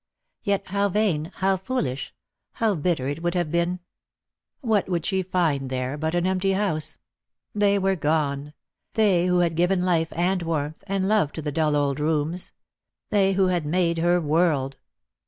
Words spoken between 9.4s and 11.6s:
had given life, and warmth, and love to the